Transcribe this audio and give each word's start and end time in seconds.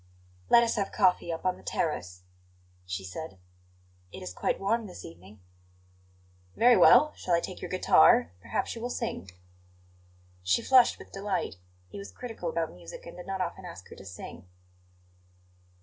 "Let 0.49 0.63
us 0.63 0.77
have 0.77 0.91
coffee 0.91 1.31
up 1.31 1.45
on 1.45 1.57
the 1.57 1.63
terrace," 1.63 2.23
she 2.87 3.03
said; 3.03 3.37
"it 4.11 4.23
is 4.23 4.33
quite 4.33 4.59
warm 4.59 4.87
this 4.87 5.05
evening." 5.05 5.41
"Very 6.55 6.75
well. 6.75 7.13
Shall 7.13 7.35
I 7.35 7.39
take 7.39 7.61
your 7.61 7.69
guitar? 7.69 8.31
Perhaps 8.41 8.73
you 8.75 8.81
will 8.81 8.89
sing." 8.89 9.29
She 10.41 10.63
flushed 10.63 10.97
with 10.97 11.11
delight; 11.11 11.57
he 11.87 11.99
was 11.99 12.11
critical 12.11 12.49
about 12.49 12.73
music 12.73 13.05
and 13.05 13.15
did 13.15 13.27
not 13.27 13.41
often 13.41 13.63
ask 13.63 13.89
her 13.89 13.95
to 13.97 14.05
sing. 14.07 14.47